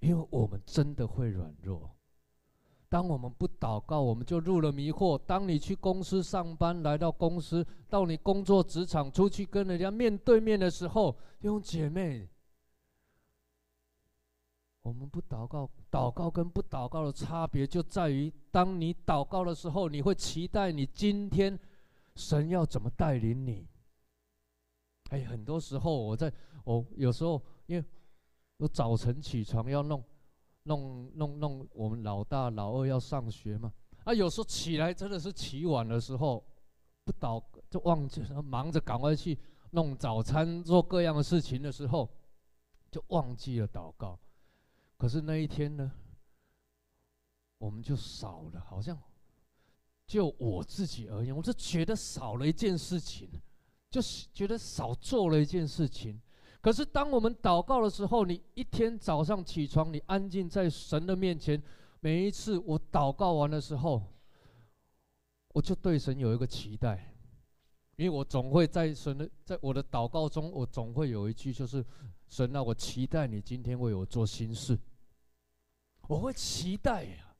[0.02, 1.96] 因为我们真的会软弱，
[2.90, 5.16] 当我们不祷告，我们就入了迷惑。
[5.28, 12.28] 当你去公司上班，来到公司，到你工作职场，出去跟人家面对面的时候，弟兄姐妹。
[14.82, 21.58] 我们不祷告，祷告跟不祷告的差别就在于，当你祷告的时候，你会期待你今天
[22.16, 23.68] 神要怎么带领你。
[25.12, 27.86] 哎，很多时候我在，我有时候因为
[28.58, 30.04] 我早晨起床要弄
[30.64, 36.46] 弄弄弄，我们老大老二要上学嘛，啊，有时候起来真的是起晚的时候，
[37.04, 39.38] 不祷就忘记了，忙着赶快去
[39.72, 42.10] 弄早餐做各样的事情的时候，
[42.92, 44.20] 就忘记了祷告。
[44.98, 45.92] 可是那一天呢，
[47.58, 48.96] 我们就少了，好像
[50.06, 53.28] 就我自己而言，我就觉得少了一件事情，
[53.90, 56.22] 就是觉得少做了一件事情。
[56.62, 61.62] 可是当我们祷告的时候，你一天早上起床，你安静在神的面前，
[62.00, 64.02] 每一次我祷告完的时候，
[65.54, 67.14] 我就对神有一个期待，
[67.96, 71.84] 因为我总会在神的，在我的祷告中，我总会有一句，就是
[72.28, 74.78] 神啊，我期待你今天为我做新事。
[76.08, 77.34] 我会期待呀、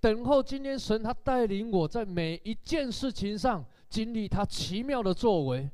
[0.00, 5.70] 等候今天神他带领我在每一件事情上经历他奇妙的作为，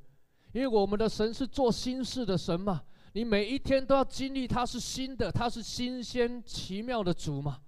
[0.57, 7.61] 因为我们的神是做新事的神嘛，你每一天都要经历他是新的，他是新鲜奇妙的主嘛。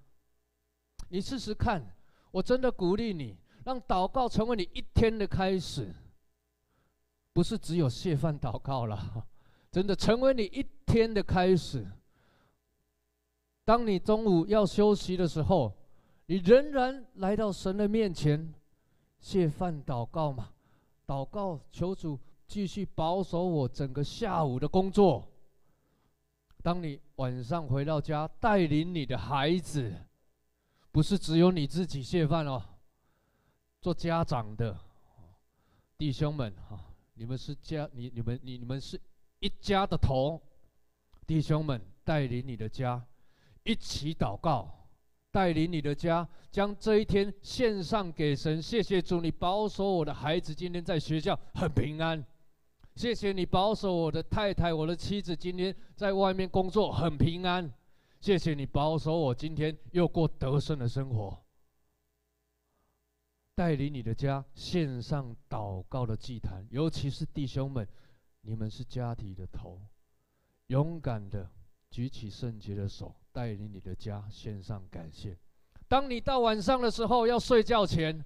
[1.11, 1.83] 你试试看，
[2.31, 5.95] 我真的鼓励你，让祷告成为你一天的开始，
[7.35, 9.27] 不是只有谢饭祷告了，
[9.71, 11.87] 真的成为你一天的开始。
[13.67, 15.71] 当你中午要休息的时候，
[16.25, 18.51] 你仍然来到神的面前，
[19.21, 20.49] 谢饭祷告嘛，
[21.07, 22.19] 祷告求主
[22.49, 25.29] 继续保守我整个下午的工作。
[26.63, 29.95] 当你晚上回到家，带领你的孩子，
[30.91, 32.63] 不是只有你自己谢饭哦，
[33.83, 34.77] 做家长的
[35.99, 36.83] 弟兄们哈，
[37.15, 38.99] 你们是家，你你们你你们是
[39.41, 40.41] 一家的头，
[41.27, 43.05] 弟兄们带领你的家
[43.63, 44.89] 一起祷告，
[45.31, 48.61] 带领你的家将这一天献上给神。
[48.61, 52.25] 谢谢主，你保守我的孩子今天在学校很平安。
[52.99, 57.73] 谢谢你保守我的太太，我的妻子今天在外面工作很平安。
[58.21, 61.41] 谢谢你保守我今天又过得胜的生活。
[63.55, 67.87] 带领你的家献上祷告的祭坛，尤其是弟兄们，
[68.41, 69.81] 你们是家庭的头，
[70.67, 71.49] 勇敢的
[71.93, 75.39] 举起圣洁的手，带领你的家献上感谢。
[75.87, 78.25] 当你到晚上的时候要睡觉前，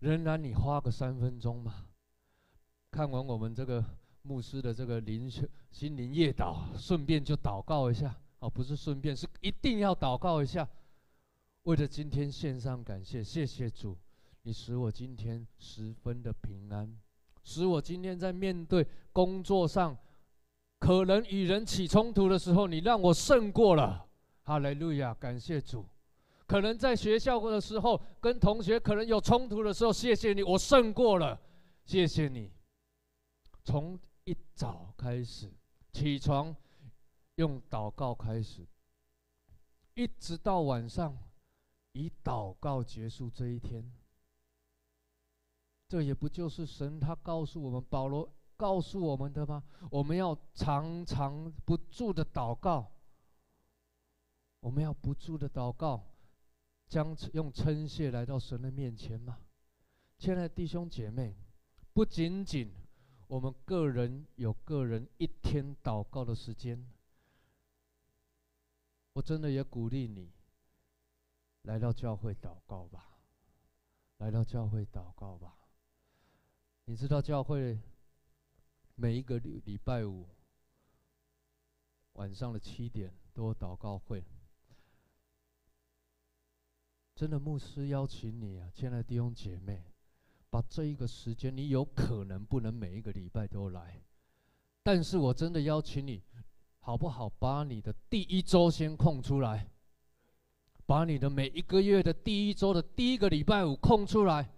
[0.00, 1.86] 仍然你花个三分钟嘛，
[2.90, 3.84] 看完我们这个
[4.22, 10.68] 牧师的这个灵修心灵夜祷，顺便就祷告一下哦，不是顺便，是一定要祷告一下，
[11.62, 13.96] 为了今天献上感谢，谢谢主。
[14.42, 16.98] 你使我今天十分的平安，
[17.44, 19.96] 使我今天在面对工作上
[20.78, 24.06] 可能与人起冲突的时候，你让我胜过了。
[24.42, 25.84] 哈利路亚，感谢主。
[26.46, 31.38] 可能在学校的时候跟同学可能有冲突的时候，谢谢你，我胜过了。
[31.84, 32.50] 谢谢你，
[33.70, 35.48] 从一早开始
[35.92, 36.52] 起床，
[37.36, 38.66] 用祷告开始，
[39.94, 41.16] 一直到晚上，
[41.92, 43.88] 以祷告结束这一天。
[45.86, 49.62] 这也不就是神他告诉我们，保罗告诉我们的吗？
[49.88, 52.90] 我们要常常不住的祷告，
[54.58, 56.04] 我们要不住的祷告，
[56.88, 59.38] 将用称谢来到神的面前吗？
[60.18, 61.36] 亲爱的弟兄姐妹，
[61.92, 62.68] 不仅仅
[63.30, 66.84] 我们个人有个人一天祷告的时间，
[69.12, 70.32] 我真的也鼓励你
[71.62, 73.20] 来到教会祷告吧，
[74.16, 75.56] 来到教会祷告吧。
[76.86, 77.78] 你知道教会
[78.96, 80.26] 每一个礼礼拜五
[82.14, 84.24] 晚上的七点都有祷告会，
[87.14, 89.89] 真的牧师邀请你啊，亲爱的弟兄姐妹，
[90.50, 94.02] 把这一个时间，你有可能不能每一个礼拜都来，
[94.82, 96.22] 但是我真的邀请你，
[96.80, 97.28] 好不好？
[97.28, 99.70] 把你的第一周先空出来，
[100.84, 104.50] 把你的每一个月的第一周的第一个礼拜五空出来，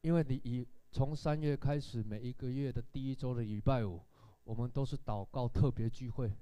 [0.00, 0.66] 因为你以。
[0.96, 4.00] 从三月开始，每一个月的第一周的礼拜五，
[4.44, 6.32] 我们都是祷告特别聚会。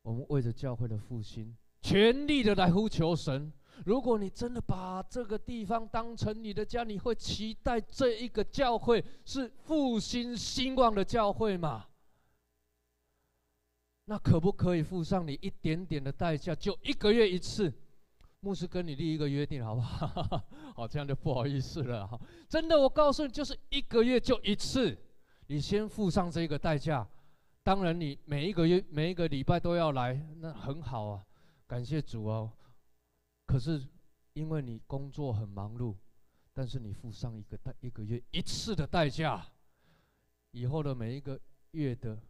[0.00, 3.52] 我们为着教会的复兴，全力的来呼求神。
[3.84, 11.86] 如果你真的把这个地方当成你的家，你会期待这一个教会是复兴兴旺的教会吗？
[14.06, 17.72] 那可不可以付上你一点点的代价，就一个月一次？
[18.40, 20.06] 牧师跟你立一个约定，好不好？
[20.76, 22.20] 好，这样就不好意思了哈。
[22.48, 24.96] 真的，我告诉你，就是一个月就一次，
[25.48, 27.06] 你先付上这个代价。
[27.64, 31.24] 当然，你每一个月、每一个礼拜都要来，那很好啊，
[31.66, 32.52] 感谢主哦。
[33.46, 33.88] 可是，
[34.34, 35.96] 因为你工作很忙碌，
[36.52, 39.46] 但是你付上一个代一个月一次的代价，
[40.50, 42.20] 以后的每一个月的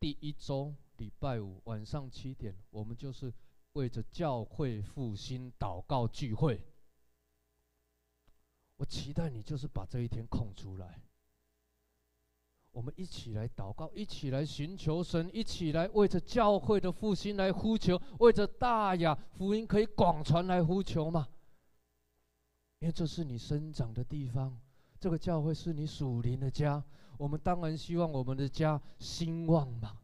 [0.00, 3.32] 第一周礼拜五晚上七点，我们就是。
[3.74, 6.60] 为着教会复兴祷告聚会，
[8.76, 11.00] 我期待你就是把这一天空出来，
[12.78, 21.26] 我们一起来祷告，一起来寻求神，一起来为着教会的复兴来呼求，为着大雅福音可以广传来呼求嘛。
[22.78, 24.56] 因为这是你生长的地方，
[25.00, 26.80] 这个教会是你属灵的家，
[27.16, 29.98] 我们当然希望我们的家兴旺嘛。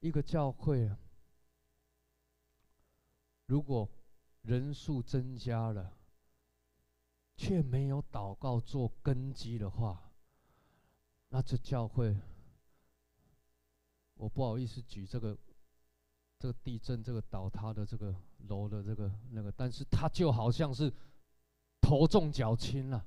[0.00, 0.98] 一个教会啊，
[3.46, 3.88] 如果
[4.42, 5.96] 人数增加了，
[7.42, 10.12] 却没有祷告做根基的话，
[11.28, 12.16] 那这教会，
[14.14, 15.36] 我不好意思举这个
[16.38, 18.14] 这个地震、这个倒塌的这个
[18.46, 20.88] 楼的这个那个，但是它就好像是
[21.80, 23.04] 头重脚轻了，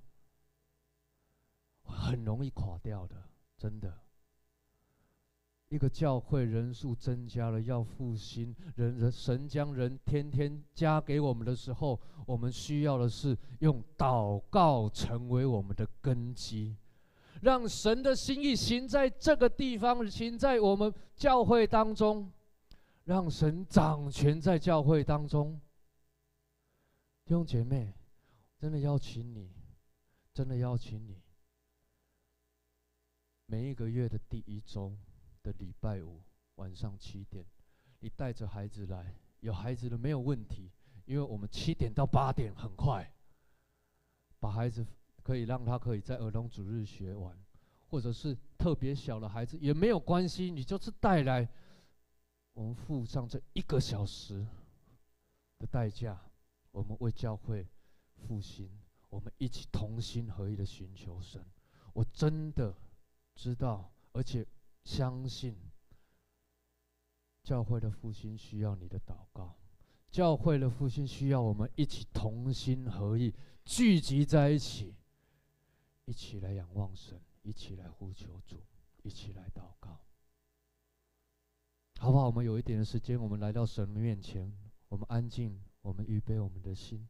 [1.85, 4.04] 很容易垮掉的，真的。
[5.75, 16.77] 一个教会人数增加了，要复兴人人神将人天天加给我们的时候，我们需要的是用祷告成为我们的根基，
[17.41, 22.31] 让神的心意行在这个地方，行在我们教会当中，
[23.03, 25.59] 让神掌权在教会当中。
[27.25, 27.93] 弟兄姐妹，
[28.57, 29.51] 真的邀请你，
[30.33, 31.21] 真的邀请你，
[33.47, 34.95] 每一个月的第一周。
[35.45, 36.23] 的礼拜五
[36.55, 37.45] 晚上七点，
[37.99, 40.71] 你带着孩子来，有孩子的没有问题，
[41.05, 43.13] 因为我们七点到八点很快，
[44.39, 44.83] 把孩子
[45.21, 47.37] 可以让他可以在儿童主日学完，
[47.89, 51.47] 或者是特别小的孩子也没有关系，你就是带来，
[52.53, 54.43] 我们付上这一个小时
[55.59, 56.19] 的代价，
[56.71, 57.67] 我们为教会
[58.15, 58.67] 复兴，
[59.09, 61.45] 我们一起同心合意的寻求神。
[61.93, 62.75] 我真的
[63.35, 64.45] 知道，而且
[64.85, 65.55] 相信，
[67.43, 69.55] 教会的复兴需要你的祷告，
[70.09, 73.33] 教会的复兴需要我们一起同心合意
[73.65, 74.95] 聚集在一起，
[76.05, 78.63] 一起来仰望神，一起来呼求主，
[79.01, 79.99] 一起来祷告，
[81.99, 82.27] 好不好？
[82.27, 84.55] 我们有一点的时间，我们来到神的面前，
[84.87, 87.07] 我们安静，我们预备我们的心。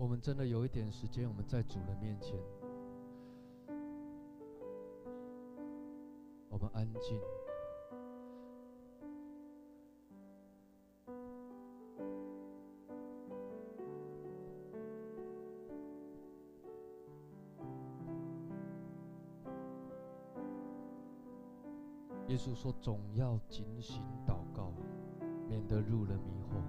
[0.00, 2.34] 我们真的有一点时间，我们在主人面前，
[6.48, 7.20] 我们安静。
[22.28, 24.72] 耶稣说：“总要警醒祷告，
[25.46, 26.62] 免得入了迷惑。”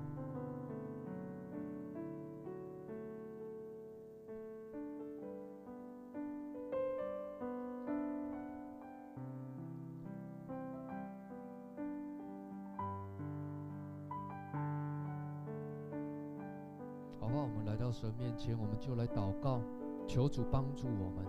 [18.21, 19.59] 面前，我们就来祷告，
[20.05, 21.25] 求主帮助我们，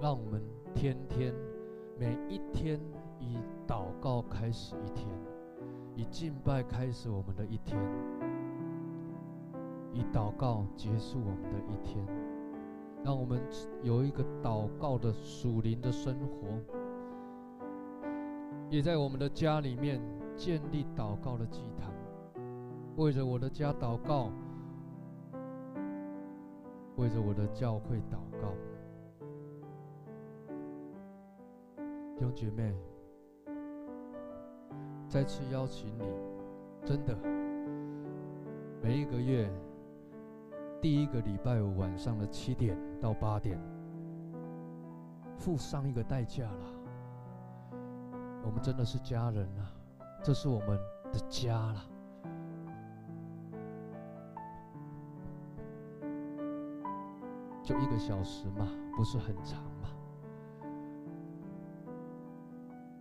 [0.00, 0.40] 让我们
[0.72, 1.34] 天天
[1.98, 2.80] 每一天
[3.18, 5.08] 以祷告开始一天，
[5.96, 7.76] 以敬拜开始我们的一天，
[9.92, 12.06] 以祷告结束我们的一天，
[13.02, 13.40] 让我们
[13.82, 16.46] 有一个祷告的属灵的生活，
[18.70, 20.00] 也在我们的家里面
[20.36, 21.92] 建立祷告的祭坛，
[22.96, 24.30] 为着我的家祷告。
[26.98, 28.52] 为着我的教会祷告，
[32.16, 32.74] 弟兄姐妹，
[35.08, 36.02] 再次邀请你，
[36.84, 37.16] 真的，
[38.82, 39.48] 每一个月
[40.82, 43.56] 第一个礼拜五晚上的七点到八点，
[45.36, 47.78] 付上一个代价了。
[48.42, 49.70] 我们真的是家人啊，
[50.20, 50.76] 这是我们
[51.12, 51.97] 的家了。
[57.68, 58.66] 就一个小时嘛，
[58.96, 59.90] 不是很长嘛。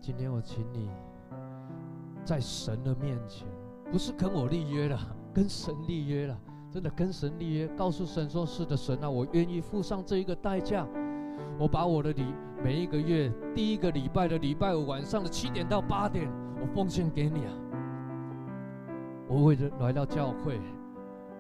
[0.01, 0.89] 今天我请你，
[2.25, 3.47] 在神的面前，
[3.89, 4.99] 不是跟我立约了，
[5.33, 6.37] 跟神立约了，
[6.69, 10.85] 真的跟神立约，告诉神说：是的，神啊，我愿意付上这一个代价，
[11.57, 12.25] 我把我的礼
[12.61, 17.53] 每一个月第一个礼拜的礼拜五晚上的七点到八点，我奉献给你啊。
[19.29, 20.59] 我为了来到教会。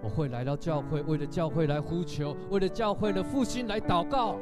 [0.01, 4.37] 我会来到教会，为了教会来呼求，为了教会的复兴来祷告，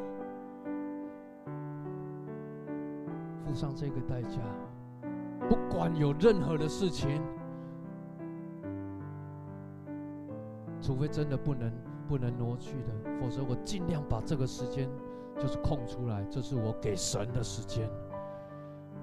[3.45, 4.39] 付上这个代价。
[5.47, 7.21] 不管有任何的事情，
[10.81, 11.71] 除非真的不能
[12.07, 14.89] 不能挪去的，否则我尽量把这个时间
[15.39, 17.89] 就是空出来，这是我给神的时间，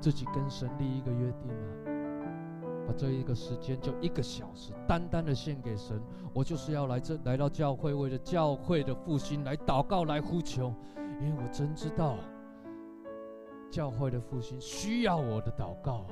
[0.01, 2.02] 自己跟神立一个约定了。
[2.87, 6.01] 把这一个时间就一个小时，单单的献给神。
[6.33, 10.75] 我就是要来这来到教会，为了教会的复兴来祷告、来呼求，
[11.21, 12.17] 因为我真知道
[13.71, 16.07] 教会的复兴需要我的祷告。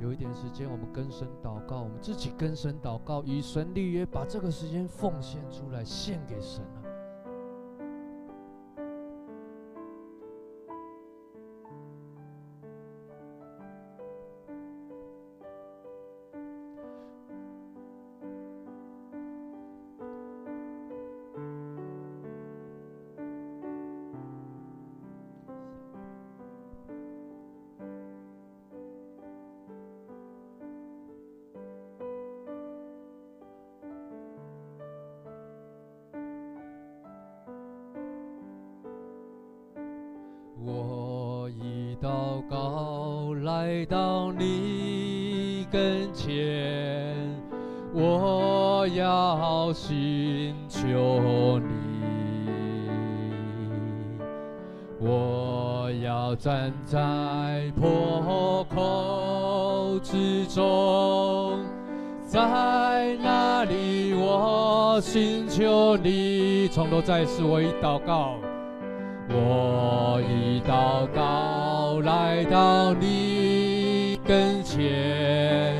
[0.00, 6.64] 有一点时间，我们跟神祷告，我们自己跟神祷告，与神立约，把这个时间奉献出来，献给神。
[66.02, 66.68] 你。
[66.68, 68.34] 从头再次，我已祷告，
[69.30, 75.74] 我已祷告，来到你跟前，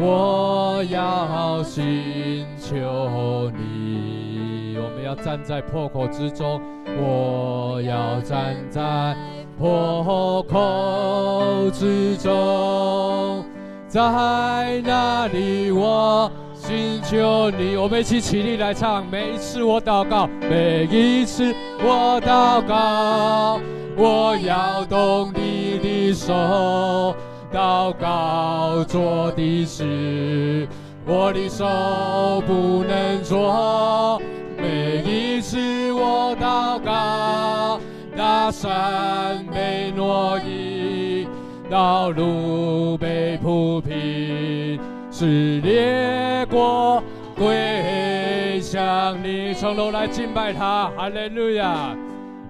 [0.00, 4.76] 我要寻求你。
[4.76, 6.60] 我们要站在破口之中，
[6.98, 9.14] 我要站在
[9.58, 13.44] 破口之中。
[13.86, 15.70] 在那里？
[15.70, 16.28] 我
[16.66, 17.76] 寻求你。
[17.76, 19.04] 我们一起起立来唱。
[19.10, 23.60] 每一次我祷告，每一次我祷告，
[23.96, 27.14] 我要动你的手。
[27.52, 30.66] 祷告做的事，
[31.06, 34.20] 我的手不能做。
[34.56, 37.78] 每一次我祷告，
[38.16, 41.28] 大山被挪移。
[41.70, 44.78] 道路被铺平，
[45.24, 47.02] 使列国
[47.34, 49.54] 归向你。
[49.54, 51.96] 从头来敬拜他，哈利路亚！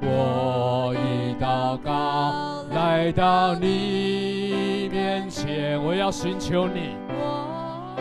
[0.03, 6.97] 我已祷告，来到你面前，我要寻求你。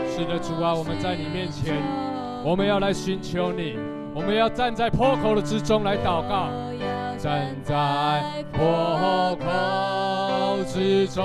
[0.09, 1.75] 是的，主啊，我们在你面前，
[2.43, 3.77] 我们要来寻求你，
[4.15, 6.49] 我们要站在破口的之中来祷告，
[7.19, 10.63] 站在破口。
[10.65, 11.23] 之中，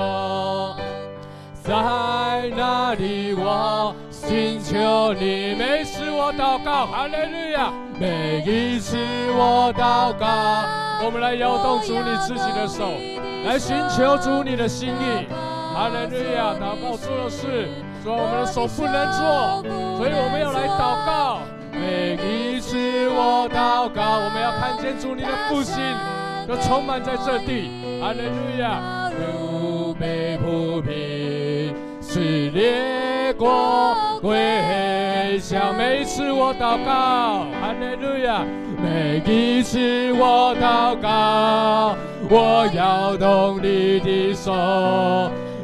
[1.69, 3.35] 在哪里？
[3.37, 5.53] 我寻求你。
[5.53, 7.71] 每次我祷告，哈利路亚！
[7.99, 8.97] 每一次
[9.37, 10.25] 我祷告，
[11.05, 12.89] 我们来摇动主你自己的手，
[13.45, 15.27] 来寻求主你的心意。
[15.71, 16.55] 哈利路亚！
[16.57, 17.69] 祷告做的事，
[18.03, 19.61] 说我们的手不能做，
[19.95, 21.41] 所以我们要来祷告。
[21.71, 22.75] 每一次
[23.09, 25.77] 我祷告，我们要看见主你的复兴，
[26.47, 27.69] 都充满在这地。
[28.01, 29.11] 哈利路亚！
[29.11, 30.93] 路被铺平，
[32.11, 35.77] 使列国归向。
[35.77, 38.43] 每一次我祷告，哈利路亚！
[38.81, 41.95] 每一次我祷告，
[42.27, 44.51] 我要动你的手，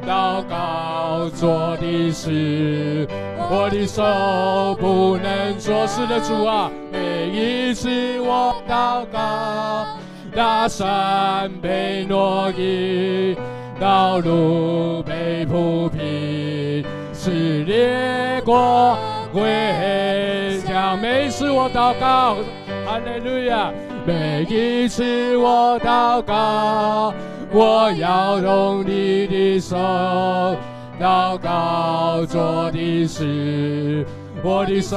[0.07, 3.07] 祷告做的事，
[3.49, 6.69] 我的手不能做事的主啊！
[6.91, 7.89] 每一次
[8.19, 9.87] 我祷告。
[10.35, 13.35] 大山被挪移，
[13.79, 15.94] 道路被铺平，
[17.25, 18.95] 使列国
[19.33, 20.95] 归向。
[21.01, 22.35] 每一次我祷告，
[22.85, 23.73] 哈利路亚！
[24.05, 27.11] 每一次我祷告，
[27.51, 29.75] 我要用你的手，
[31.01, 34.05] 祷告做的事，
[34.43, 34.95] 我的手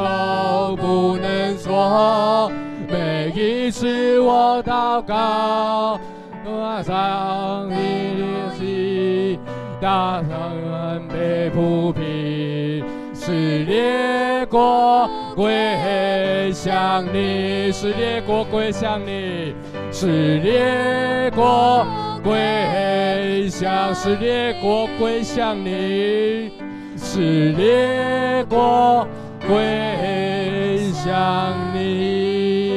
[0.76, 2.52] 不能做。
[2.90, 5.98] 每一次我祷告，
[6.44, 9.40] 我上你的心，
[9.80, 19.54] 大山被铺平，是列国归向你，是列国归向你，
[19.92, 21.86] 是列国
[22.24, 26.50] 归向，是列国归向你，
[26.96, 29.06] 是列国
[29.46, 32.68] 归向你。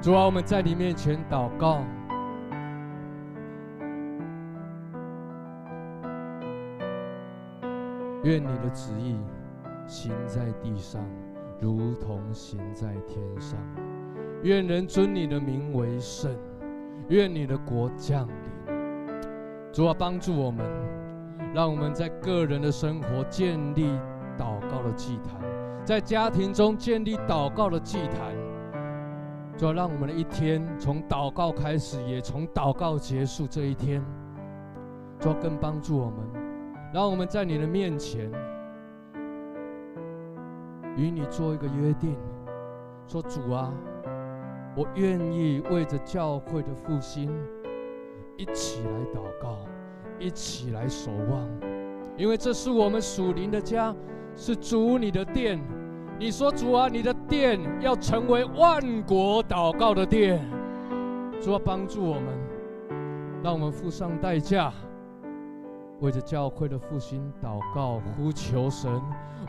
[0.00, 1.82] 主啊，我们在你面前祷告，
[8.24, 9.16] 愿你的旨意
[9.86, 11.00] 行在地上，
[11.60, 13.58] 如同行在天上。
[14.42, 16.30] 愿人尊你的名为圣，
[17.08, 18.34] 愿你的国降临。
[19.72, 20.66] 主啊，帮助我们，
[21.54, 23.86] 让我们在个人的生活建立
[24.36, 25.40] 祷告的祭坛，
[25.84, 28.36] 在家庭中建立祷告的祭坛。
[29.56, 33.46] 主要让我们的一天从祷告开始，也从祷告结束。
[33.46, 34.00] 这一天，
[35.18, 36.18] 主要更帮助我们，
[36.92, 38.30] 让我们在你的面前
[40.96, 42.16] 与你做一个约定，
[43.06, 43.72] 说主啊，
[44.74, 47.30] 我愿意为着教会的复兴
[48.36, 49.58] 一起来祷告，
[50.18, 51.46] 一起来守望，
[52.16, 53.94] 因为这是我们属灵的家，
[54.34, 55.60] 是主你的殿。
[56.18, 60.44] 你说主啊，你的殿要成为万国祷告的殿，
[61.40, 62.24] 主啊，帮助我们，
[63.44, 64.72] 让我们付上代价，
[66.00, 68.90] 为着教会的复兴祷告呼求神，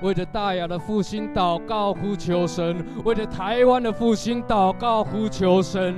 [0.02, 5.96] 为着大雅的复兴祷告呼求神，为着台湾的复兴祷告呼求神。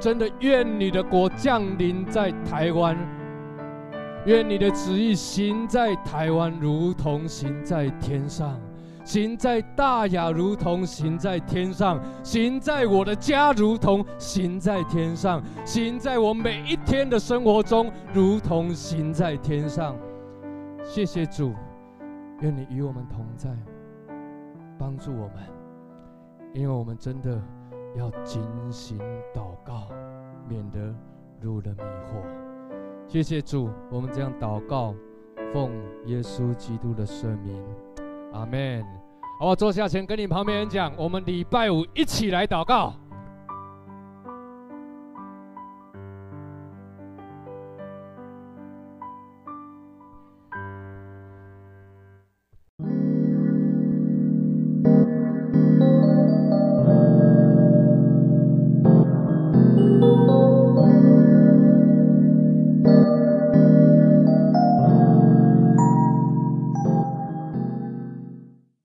[0.00, 2.96] 真的，愿你的国降临在台湾，
[4.24, 8.58] 愿你的旨意行在台湾，如同行在天上。
[9.08, 19.96] 行在大雅，如同行在天上；行在我的家，如同行在天上；行在我每一天的生活中，如同行在天上。
[20.84, 21.54] 谢谢主，
[22.40, 23.48] 愿你与我们同在，
[24.78, 25.36] 帮助我们，
[26.52, 27.42] 因为我们真的
[27.96, 28.98] 要警醒
[29.34, 29.88] 祷告，
[30.46, 30.94] 免得
[31.40, 32.22] 入了迷惑。
[33.06, 34.94] 谢谢主，我们这样祷告，
[35.50, 35.72] 奉
[36.04, 37.64] 耶稣基督的圣名，
[38.34, 38.97] 阿门。
[39.40, 42.92] 好，坐下前跟你旁边人讲，我们礼拜五一起来祷告。